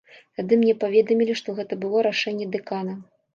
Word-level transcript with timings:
Тады 0.37 0.53
мне 0.61 0.71
паведамілі, 0.83 1.35
што 1.41 1.55
гэта 1.59 1.79
было 1.85 1.97
рашэнне 2.09 2.49
дэкана. 2.57 2.99